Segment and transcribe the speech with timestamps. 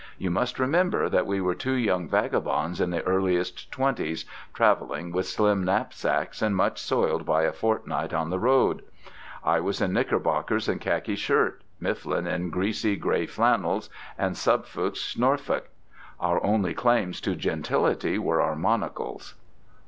[0.17, 5.27] You must remember that we were two young vagabonds in the earliest twenties, travelling with
[5.27, 8.81] slim knapsacks, and much soiled by a fortnight on the road.
[9.43, 15.69] I was in knickerbockers and khaki shirt; Mifflin in greasy gray flannels and subfusc Norfolk.
[16.19, 19.35] Our only claims to gentility were our monocles.